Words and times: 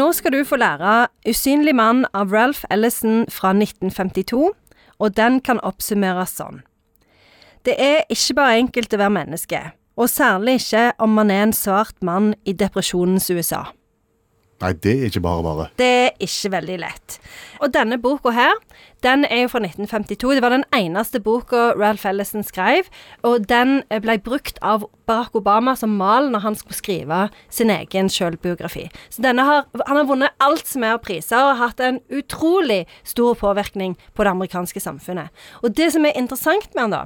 Nå 0.00 0.12
skal 0.16 0.32
du 0.32 0.44
få 0.44 0.56
lære 0.56 1.08
'Usynlig 1.28 1.74
mann' 1.74 2.06
av 2.14 2.32
Ralph 2.32 2.64
Ellison 2.70 3.26
fra 3.28 3.52
1952, 3.52 4.52
og 4.98 5.16
den 5.16 5.40
kan 5.40 5.60
oppsummeres 5.60 6.32
sånn. 6.38 6.62
Det 7.64 7.74
er 7.78 8.06
ikke 8.08 8.34
bare 8.38 8.56
enkelt 8.62 8.94
å 8.94 9.00
være 9.02 9.16
menneske, 9.18 9.60
og 9.96 10.08
særlig 10.08 10.54
ikke 10.60 10.92
om 10.98 11.12
man 11.18 11.30
er 11.30 11.42
en 11.42 11.52
svart 11.52 12.00
mann 12.02 12.34
i 12.46 12.52
depresjonens 12.52 13.28
USA. 13.30 13.66
Nei, 14.60 14.72
det 14.72 14.92
er 14.92 15.04
ikke 15.08 15.20
bare 15.24 15.42
bare. 15.42 15.68
Det 15.76 15.86
er 15.86 16.10
ikke 16.20 16.50
veldig 16.52 16.78
lett. 16.80 17.20
Og 17.60 17.72
denne 17.72 17.98
boka 18.00 18.30
her, 18.30 18.56
den 19.02 19.24
er 19.24 19.42
jo 19.42 19.52
fra 19.52 19.60
1952. 19.60 20.34
Det 20.36 20.42
var 20.42 20.56
den 20.56 20.64
eneste 20.76 21.20
boka 21.20 21.72
Ralph 21.76 22.06
Ellison 22.06 22.44
skrev, 22.44 22.88
og 23.22 23.48
den 23.48 23.82
ble 23.88 24.18
brukt 24.18 24.58
av 24.62 24.84
Barack 25.10 25.34
Obama 25.34 25.74
som 25.78 25.96
mal 25.98 26.30
når 26.30 26.44
han 26.44 26.56
skulle 26.58 26.78
skrive 26.78 27.20
sin 27.50 27.70
egen 27.74 28.10
selvbiografi. 28.12 28.86
Så 29.10 29.24
denne 29.24 29.42
har, 29.46 29.66
han 29.86 29.98
har 29.98 30.06
vunnet 30.06 30.36
alt 30.42 30.68
som 30.70 30.84
er 30.86 30.94
av 30.94 31.02
priser, 31.04 31.38
og 31.40 31.56
har 31.56 31.70
hatt 31.70 31.82
en 31.82 31.98
utrolig 32.14 32.84
stor 33.02 33.34
påvirkning 33.40 33.96
på 34.14 34.26
det 34.26 34.30
amerikanske 34.30 34.82
samfunnet. 34.82 35.30
Og 35.64 35.74
det 35.76 35.90
som 35.94 36.06
er 36.06 36.18
interessant 36.18 36.68
med 36.76 36.86
han 36.86 36.94
da, 36.94 37.02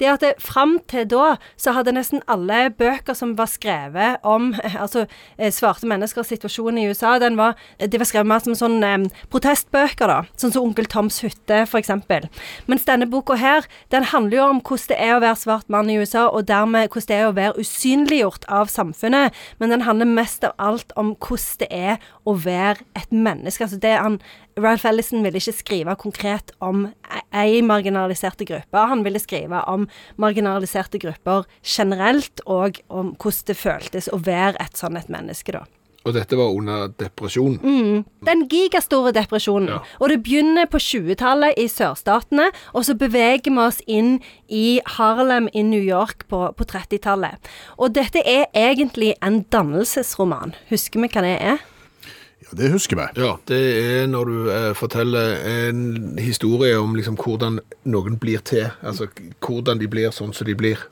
det 0.00 0.08
er 0.08 0.16
at 0.16 0.24
det, 0.24 0.32
fram 0.42 0.76
til 0.90 1.06
da 1.10 1.36
så 1.60 1.76
hadde 1.76 1.94
nesten 1.94 2.24
alle 2.30 2.66
bøker 2.74 3.14
som 3.16 3.36
var 3.38 3.50
skrevet 3.52 4.24
om 4.26 4.52
altså 4.84 5.04
eh, 5.04 5.52
svarte 5.54 5.88
menneskers 5.90 6.32
situasjon 6.32 6.80
i 6.80 6.88
USA, 6.90 7.16
den 7.22 7.38
var, 7.38 7.54
de 7.78 8.00
var 8.00 8.10
skrevet 8.10 8.30
mer 8.30 8.42
som 8.44 8.58
sånn 8.58 8.80
eh, 8.82 9.06
protestbøker, 9.30 10.10
da. 10.10 10.18
Sånn 10.40 10.54
som 10.54 10.66
Onkel 10.66 10.88
Toms 10.90 11.20
hytte, 11.24 11.64
eksempel. 11.84 12.28
Mens 12.70 12.86
denne 12.88 13.06
boka 13.10 13.36
her, 13.38 13.66
den 13.92 14.06
handler 14.10 14.38
jo 14.38 14.44
om 14.48 14.60
hvordan 14.64 14.90
det 14.90 14.98
er 15.00 15.14
å 15.16 15.22
være 15.22 15.38
svart 15.40 15.70
mann 15.72 15.90
i 15.92 15.98
USA, 16.00 16.26
og 16.28 16.46
dermed 16.48 16.88
hvordan 16.88 17.10
det 17.10 17.16
er 17.18 17.28
å 17.28 17.34
være 17.36 17.43
usynliggjort 17.58 18.46
av 18.48 18.72
samfunnet. 18.72 19.34
Men 19.58 19.74
den 19.74 19.84
handler 19.84 20.08
mest 20.08 20.44
av 20.44 20.54
alt 20.58 20.94
om 20.96 21.14
hvordan 21.18 21.60
det 21.60 21.68
er 21.70 22.00
å 22.24 22.36
være 22.40 22.86
et 22.96 23.12
menneske. 23.12 23.66
Altså 23.66 23.80
det 23.82 23.94
han 23.98 24.18
Ralph 24.60 24.86
Ellison 24.86 25.24
ville 25.24 25.40
ikke 25.40 25.56
skrive 25.56 25.96
konkret 25.98 26.52
om 26.62 26.86
ei 27.34 27.60
marginaliserte 27.66 28.46
gruppe. 28.46 28.78
Han 28.78 29.02
ville 29.06 29.22
skrive 29.22 29.64
om 29.70 29.88
marginaliserte 30.16 31.00
grupper 31.02 31.48
generelt, 31.62 32.40
og 32.46 32.78
om 32.88 33.14
hvordan 33.18 33.48
det 33.50 33.58
føltes 33.58 34.10
å 34.14 34.22
være 34.22 34.60
et 34.62 34.78
sånn 34.78 34.96
et 35.00 35.10
menneske, 35.10 35.56
da. 35.56 35.66
Og 36.04 36.12
dette 36.12 36.36
var 36.36 36.52
under 36.52 36.90
depresjonen? 37.00 37.58
Mm. 37.64 38.04
Den 38.28 38.44
gigastore 38.52 39.12
depresjonen. 39.16 39.70
Ja. 39.72 39.80
Og 40.00 40.12
det 40.12 40.20
begynner 40.24 40.68
på 40.68 40.80
20-tallet 40.82 41.56
i 41.60 41.64
sørstatene, 41.72 42.50
og 42.76 42.84
så 42.84 42.96
beveger 43.00 43.48
vi 43.48 43.60
oss 43.64 43.80
inn 43.88 44.18
i 44.52 44.80
Harlem 44.98 45.48
i 45.54 45.64
New 45.64 45.80
York 45.80 46.26
på, 46.28 46.46
på 46.56 46.68
30-tallet. 46.68 47.52
Og 47.78 47.94
dette 47.96 48.20
er 48.20 48.50
egentlig 48.52 49.14
en 49.24 49.42
dannelsesroman. 49.52 50.52
Husker 50.68 51.00
vi 51.00 51.08
hva 51.08 51.24
det 51.24 51.38
er? 51.40 51.64
Ja, 52.44 52.56
det 52.60 52.72
husker 52.74 53.00
vi. 53.00 53.06
Ja, 53.24 53.36
det 53.48 53.60
er 53.80 54.08
når 54.12 54.28
du 54.28 54.50
eh, 54.52 54.72
forteller 54.76 55.38
en 55.48 56.18
historie 56.20 56.76
om 56.76 56.92
liksom 56.98 57.16
hvordan 57.16 57.62
noen 57.88 58.18
blir 58.20 58.44
til. 58.44 58.68
Altså 58.84 59.08
hvordan 59.40 59.80
de 59.80 59.88
blir 59.88 60.12
sånn 60.12 60.36
som 60.36 60.48
de 60.48 60.56
blir. 60.58 60.84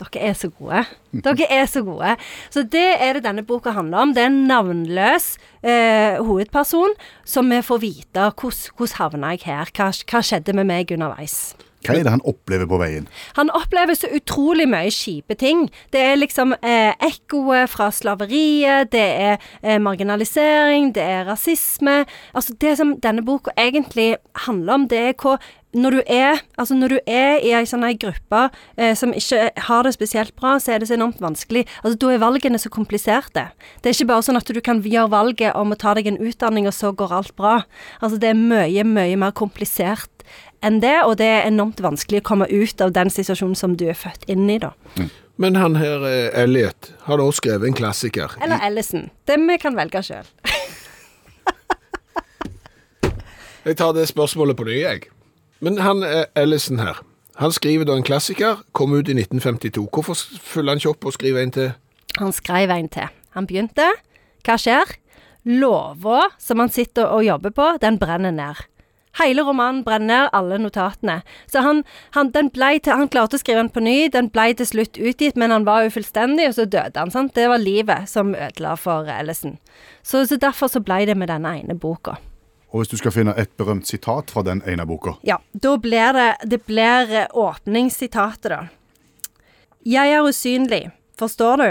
Dere 0.00 0.30
er 0.30 0.36
så 0.38 0.48
gode. 0.48 0.84
Dere 1.12 1.48
er 1.52 1.66
så 1.68 1.82
gode. 1.84 2.16
Så 2.50 2.64
det 2.64 2.86
er 2.96 3.16
det 3.16 3.24
denne 3.26 3.44
boka 3.46 3.74
handler 3.76 4.06
om. 4.06 4.14
Det 4.16 4.24
er 4.24 4.30
en 4.32 4.44
navnløs 4.48 5.32
eh, 5.62 6.20
hovedperson 6.24 6.96
som 7.24 7.50
vi 7.52 7.60
får 7.64 7.82
vite 7.84 8.30
hvordan, 8.32 8.94
havna 9.00 9.34
jeg 9.34 9.44
her, 9.48 9.74
hva, 9.76 9.90
hva 9.92 10.22
skjedde 10.24 10.56
med 10.56 10.70
meg 10.72 10.94
underveis. 10.96 11.52
Hva 11.80 11.94
er 11.96 12.04
det 12.04 12.12
han 12.12 12.24
opplever 12.28 12.68
på 12.68 12.76
veien? 12.80 13.06
Han 13.38 13.48
opplever 13.56 13.96
så 13.96 14.10
utrolig 14.12 14.66
mye 14.68 14.90
kjipe 14.92 15.36
ting. 15.40 15.64
Det 15.94 16.02
er 16.10 16.18
liksom 16.18 16.52
eh, 16.60 16.92
ekkoet 17.06 17.72
fra 17.72 17.88
slaveriet, 17.94 18.90
det 18.92 19.06
er 19.24 19.38
eh, 19.62 19.80
marginalisering, 19.80 20.90
det 20.96 21.06
er 21.06 21.24
rasisme. 21.30 22.02
Altså 22.36 22.56
det 22.60 22.74
som 22.80 22.98
denne 23.00 23.24
boka 23.24 23.54
egentlig 23.56 24.18
handler 24.44 24.76
om, 24.76 24.86
det 24.92 25.00
er 25.06 25.16
hva 25.16 25.38
når 25.72 25.90
du 25.94 26.00
er, 26.10 26.40
altså 26.58 26.74
når 26.74 26.88
du 26.94 26.98
er 27.06 27.38
i 27.46 27.52
ei 27.54 27.66
sånn 27.68 27.86
gruppe 28.02 28.40
eh, 28.76 28.94
som 28.98 29.12
ikke 29.14 29.50
har 29.68 29.86
det 29.86 29.92
spesielt 29.94 30.34
bra, 30.38 30.56
så 30.58 30.74
er 30.74 30.82
det 30.82 30.88
så 30.90 30.96
enormt 30.96 31.20
vanskelig. 31.22 31.66
Altså 31.84 31.98
Da 32.00 32.10
er 32.14 32.22
valgene 32.22 32.58
så 32.58 32.72
kompliserte. 32.72 33.48
Det 33.80 33.90
er 33.90 33.94
ikke 33.94 34.10
bare 34.10 34.26
sånn 34.26 34.40
at 34.40 34.50
du 34.50 34.60
kan 34.60 34.82
gjøre 34.82 35.12
valget 35.12 35.54
om 35.54 35.70
å 35.70 35.78
ta 35.78 35.94
deg 35.94 36.10
en 36.10 36.18
utdanning, 36.18 36.66
og 36.66 36.74
så 36.74 36.90
går 36.90 37.14
alt 37.20 37.36
bra. 37.38 37.60
Altså 38.00 38.18
Det 38.18 38.32
er 38.32 38.38
mye, 38.40 38.84
mye 38.84 39.16
mer 39.20 39.30
komplisert 39.36 40.10
enn 40.62 40.80
det, 40.82 40.96
og 41.06 41.16
det 41.22 41.26
er 41.26 41.46
enormt 41.48 41.80
vanskelig 41.80 42.20
å 42.20 42.28
komme 42.32 42.50
ut 42.50 42.82
av 42.84 42.92
den 42.92 43.10
situasjonen 43.10 43.56
som 43.56 43.76
du 43.78 43.86
er 43.88 43.98
født 43.98 44.26
inn 44.28 44.50
i, 44.50 44.58
da. 44.60 44.74
Men 45.40 45.56
han 45.56 45.78
her, 45.80 46.02
eh, 46.04 46.42
Elliot, 46.42 46.92
har 47.06 47.16
da 47.16 47.30
skrevet 47.32 47.70
en 47.70 47.78
klassiker. 47.78 48.34
Eller 48.42 48.60
Ellison. 48.66 49.08
Det 49.24 49.38
vi 49.40 49.56
kan 49.62 49.78
velge 49.78 50.02
sjøl. 50.04 50.26
Jeg 53.64 53.76
tar 53.76 53.92
det 53.92 54.08
spørsmålet 54.08 54.56
på 54.56 54.64
ny, 54.64 54.76
jeg. 54.80 55.10
Men 55.60 55.78
han 55.84 56.02
eh, 56.06 56.24
Ellison 56.40 56.80
her, 56.80 57.02
han 57.40 57.52
skriver 57.52 57.88
da 57.88 57.96
en 57.96 58.04
klassiker, 58.04 58.64
kom 58.72 58.92
ut 58.96 59.08
i 59.08 59.16
1952. 59.16 59.86
Hvorfor 59.92 60.16
følger 60.16 60.74
han 60.74 60.80
ikke 60.80 60.94
opp 60.94 61.06
og 61.08 61.16
skriver 61.16 61.44
en 61.44 61.54
til? 61.56 61.70
Han 62.18 62.32
skrev 62.36 62.72
en 62.74 62.88
til. 62.92 63.12
Han 63.36 63.46
begynte. 63.48 63.86
Hva 64.44 64.56
skjer? 64.60 64.96
Låva 65.48 66.26
som 66.40 66.60
han 66.60 66.72
sitter 66.72 67.08
og 67.08 67.24
jobber 67.24 67.54
på, 67.56 67.70
den 67.80 67.96
brenner 68.00 68.34
ned. 68.34 68.60
Hele 69.18 69.42
romanen 69.42 69.82
brenner 69.84 70.28
alle 70.36 70.58
notatene. 70.60 71.20
Så 71.50 71.64
han, 71.64 71.82
han, 72.14 72.30
til, 72.32 72.50
han 72.92 73.10
klarte 73.10 73.36
å 73.36 73.42
skrive 73.42 73.64
den 73.64 73.72
på 73.74 73.82
ny, 73.82 73.96
den 74.12 74.30
ble 74.32 74.52
til 74.56 74.68
slutt 74.68 75.00
utgitt, 75.00 75.36
men 75.40 75.50
han 75.50 75.66
var 75.66 75.88
ufullstendig, 75.88 76.46
og 76.48 76.56
så 76.56 76.68
døde 76.68 77.00
han. 77.00 77.10
sant? 77.10 77.34
Det 77.34 77.48
var 77.50 77.60
livet 77.60 78.08
som 78.08 78.34
ødela 78.36 78.76
for 78.78 79.10
Ellison. 79.10 79.58
Så, 80.02 80.24
så 80.30 80.38
derfor 80.40 80.70
så 80.70 80.84
ble 80.84 81.02
det 81.10 81.18
med 81.18 81.32
denne 81.32 81.56
ene 81.58 81.76
boka. 81.76 82.16
Og 82.70 82.80
hvis 82.82 82.92
du 82.92 82.96
skal 83.00 83.14
finne 83.14 83.34
et 83.38 83.50
berømt 83.58 83.88
sitat 83.90 84.30
fra 84.30 84.44
den 84.46 84.62
ene 84.68 84.86
boka 84.86 85.16
Ja, 85.26 85.40
da 85.52 85.76
blir 85.76 86.14
det 86.14 86.30
Det 86.50 86.62
blir 86.66 87.28
åpningssitatet, 87.34 88.50
da. 88.50 88.60
Jeg 89.86 90.12
er 90.12 90.26
usynlig, 90.26 90.90
forstår 91.18 91.56
du? 91.56 91.70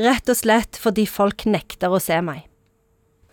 Rett 0.00 0.30
og 0.32 0.36
slett 0.38 0.78
fordi 0.80 1.04
folk 1.06 1.44
nekter 1.44 1.92
å 1.92 2.00
se 2.00 2.16
meg. 2.24 2.46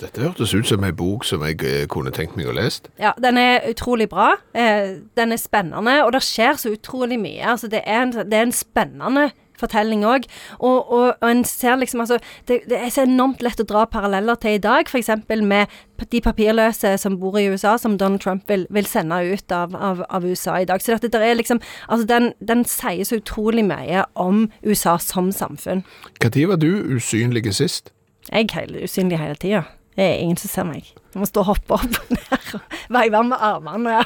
Dette 0.00 0.22
hørtes 0.22 0.52
ut 0.54 0.68
som 0.68 0.84
en 0.84 0.96
bok 0.96 1.24
som 1.28 1.42
jeg 1.44 1.60
eh, 1.64 1.86
kunne 1.92 2.12
tenkt 2.12 2.36
meg 2.36 2.48
å 2.48 2.54
lese. 2.56 2.88
Ja, 3.00 3.12
den 3.20 3.36
er 3.40 3.66
utrolig 3.68 4.08
bra. 4.12 4.32
Eh, 4.56 5.00
den 5.16 5.32
er 5.32 5.40
spennende, 5.40 5.98
og 6.06 6.14
det 6.16 6.22
skjer 6.24 6.56
så 6.60 6.72
utrolig 6.72 7.18
mye. 7.20 7.42
Altså, 7.52 7.68
det 7.72 7.82
er 7.84 8.06
en, 8.06 8.14
det 8.16 8.38
er 8.38 8.46
en 8.46 8.56
spennende 8.56 9.26
fortelling 9.60 10.04
òg. 10.08 10.26
Og, 10.58 10.78
og, 10.90 11.06
og 11.20 11.28
en 11.28 11.44
ser 11.48 11.78
liksom 11.80 12.04
altså 12.04 12.18
det, 12.48 12.62
det 12.70 12.78
er 12.80 12.90
så 12.92 13.04
enormt 13.06 13.44
lett 13.44 13.60
å 13.62 13.68
dra 13.68 13.86
paralleller 13.90 14.40
til 14.40 14.58
i 14.58 14.62
dag, 14.62 14.88
f.eks. 14.88 15.12
med 15.28 15.78
de 16.10 16.20
papirløse 16.24 16.94
som 16.98 17.18
bor 17.20 17.36
i 17.38 17.46
USA, 17.52 17.76
som 17.78 17.98
Donald 18.00 18.22
Trump 18.24 18.48
vil, 18.48 18.66
vil 18.72 18.88
sende 18.88 19.20
ut 19.20 19.52
av, 19.52 19.76
av, 19.76 20.04
av 20.08 20.24
USA 20.24 20.56
i 20.60 20.68
dag. 20.68 20.80
Så 20.80 20.96
dette 20.96 21.20
er 21.20 21.36
liksom 21.36 21.60
Altså, 21.90 22.06
den, 22.06 22.32
den 22.46 22.64
sier 22.68 23.04
så 23.06 23.18
utrolig 23.20 23.64
mye 23.66 24.04
om 24.18 24.46
USA 24.66 24.96
som 25.02 25.30
samfunn. 25.34 25.82
Når 26.22 26.46
var 26.52 26.60
du 26.60 26.70
usynlig 26.96 27.44
sist? 27.54 27.92
Jeg 28.30 28.48
er 28.50 28.60
helt 28.60 28.76
usynlig 28.84 29.18
hele 29.18 29.34
tida. 29.34 29.62
Det 29.96 30.04
er 30.04 30.20
ingen 30.22 30.36
som 30.36 30.48
ser 30.48 30.68
meg. 30.68 30.92
Jeg 31.14 31.20
må 31.20 31.26
stå 31.26 31.42
og 31.42 31.50
hoppe 31.50 31.76
opp 31.76 31.96
og 31.98 32.12
ned 32.14 32.52
og 32.56 32.76
veive 32.94 33.22
med 33.26 33.36
armene. 33.40 34.04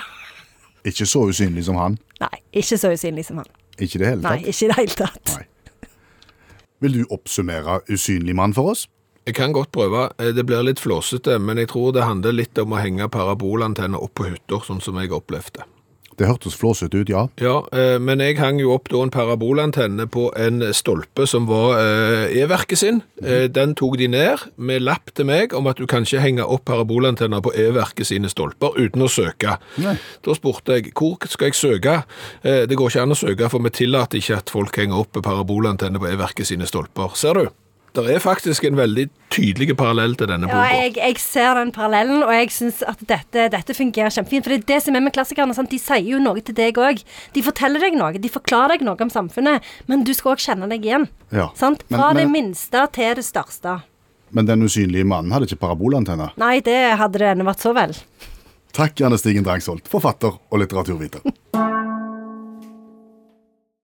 Ikke 0.85 1.07
så 1.07 1.27
usynlig 1.29 1.65
som 1.65 1.77
han. 1.81 1.99
Nei, 2.21 2.41
ikke 2.53 2.79
så 2.81 2.93
usynlig 2.95 3.27
som 3.29 3.43
han. 3.43 3.51
Ikke 3.79 3.99
i 3.99 4.03
det 4.03 4.09
hele 4.13 4.23
tatt? 4.23 4.31
Nei, 4.31 4.51
ikke 4.53 4.65
i 4.65 4.69
det 4.71 4.77
hele 4.79 4.99
tatt. 4.99 5.35
Nei. 5.35 5.89
Vil 6.85 6.99
du 7.01 7.05
oppsummere 7.15 7.81
Usynlig 7.91 8.35
mann 8.37 8.53
for 8.55 8.75
oss? 8.75 8.87
Jeg 9.25 9.35
kan 9.39 9.55
godt 9.57 9.71
prøve. 9.73 10.11
Eh, 10.21 10.33
Det 10.37 10.45
blir 10.47 10.63
litt 10.63 10.81
flåsete, 10.83 11.39
men 11.41 11.57
jeg 11.57 11.69
tror 11.69 11.93
det 11.97 12.05
handler 12.05 12.33
litt 12.37 12.59
om 12.59 12.75
å 12.77 12.81
henge 12.83 13.09
parabolantenner 13.09 14.03
opp 14.03 14.15
på 14.15 14.27
hytter, 14.29 14.61
sånn 14.61 14.83
som 14.85 14.99
jeg 15.01 15.11
opplevde. 15.17 15.65
Det 16.19 16.29
hørtes 16.29 16.55
flåsete 16.55 17.01
ut, 17.03 17.09
ja. 17.11 17.25
Ja, 17.43 17.57
eh, 17.75 17.97
men 17.99 18.21
jeg 18.23 18.39
hang 18.39 18.61
jo 18.63 18.73
opp 18.75 18.89
da 18.93 19.01
en 19.03 19.11
parabolantenne 19.15 20.07
på 20.11 20.29
en 20.39 20.63
stolpe 20.77 21.27
som 21.31 21.49
var 21.51 21.79
eh, 21.81 22.37
E-verket 22.43 22.79
sin. 22.79 23.03
Eh, 23.23 23.49
Den 23.51 23.75
tok 23.79 23.97
de 23.99 24.09
ned 24.13 24.45
med 24.57 24.85
lapp 24.87 25.11
til 25.15 25.27
meg 25.27 25.55
om 25.57 25.67
at 25.71 25.81
du 25.81 25.87
kan 25.91 26.07
ikke 26.07 26.23
henge 26.23 26.47
opp 26.47 26.67
parabolantenner 26.71 27.43
på 27.45 27.55
E-verket 27.59 28.07
sine 28.13 28.31
stolper 28.31 28.79
uten 28.79 29.03
å 29.03 29.11
søke. 29.11 29.57
Nei. 29.83 29.97
Da 30.25 30.37
spurte 30.39 30.79
jeg 30.79 30.93
hvor 30.95 31.19
skal 31.31 31.51
jeg 31.51 31.59
søke. 31.59 31.97
Det 32.43 32.77
går 32.79 32.91
ikke 32.91 33.03
an 33.03 33.15
å 33.15 33.19
søke, 33.19 33.49
for 33.51 33.63
vi 33.65 33.73
tillater 33.75 34.21
ikke 34.21 34.39
at 34.39 34.53
folk 34.53 34.79
henger 34.79 35.03
opp 35.03 35.19
parabolantenner 35.25 36.03
på 36.03 36.11
E-verket 36.13 36.49
sine 36.49 36.67
stolper. 36.71 37.15
Ser 37.19 37.41
du? 37.41 37.47
Det 37.95 38.11
er 38.11 38.19
faktisk 38.19 38.65
en 38.67 38.75
veldig 38.75 39.05
tydelig 39.31 39.77
parallell 39.79 40.17
til 40.19 40.27
denne 40.27 40.49
Ja, 40.51 40.65
jeg, 40.75 40.97
jeg 40.99 41.19
ser 41.23 41.55
den 41.61 41.71
parallellen, 41.75 42.25
og 42.27 42.33
jeg 42.35 42.51
syns 42.51 42.81
at 42.83 42.99
dette, 43.07 43.45
dette 43.53 43.77
fungerer 43.77 44.11
kjempefint. 44.11 44.43
For 44.43 44.51
det 44.51 44.65
er 44.65 44.67
det 44.73 44.79
som 44.83 44.99
er 44.99 45.05
med 45.05 45.15
klassikerne. 45.15 45.55
Sant? 45.55 45.71
De 45.71 45.79
sier 45.79 46.03
jo 46.03 46.19
noe 46.23 46.43
til 46.43 46.57
deg 46.59 46.81
òg. 46.83 47.05
De 47.37 47.45
forteller 47.47 47.85
deg 47.87 47.95
noe, 47.95 48.19
de 48.19 48.33
forklarer 48.35 48.75
deg 48.75 48.87
noe 48.89 48.99
om 48.99 49.13
samfunnet, 49.15 49.63
men 49.87 50.03
du 50.03 50.11
skal 50.17 50.35
òg 50.35 50.43
kjenne 50.43 50.67
deg 50.75 50.83
igjen. 50.89 51.07
Ja. 51.31 51.53
Sant? 51.55 51.87
Fra 51.87 52.11
men- 52.11 52.25
det 52.25 52.27
minste 52.35 52.83
til 52.99 53.15
det 53.21 53.27
største. 53.27 53.83
Men 54.35 54.51
den 54.51 54.67
usynlige 54.67 55.07
mannen 55.07 55.31
hadde 55.31 55.47
ikke 55.47 55.63
parabolantenne? 55.63 56.33
Nei, 56.43 56.59
det 56.67 56.99
hadde 56.99 57.23
det 57.23 57.31
ennå 57.31 57.47
vært 57.47 57.63
så 57.63 57.71
vel. 57.77 57.95
Takk, 58.75 58.99
Janne 58.99 59.21
Stigen 59.23 59.47
Drangsholt, 59.47 59.87
forfatter 59.87 60.35
og 60.51 60.59
litteraturviter. 60.59 61.23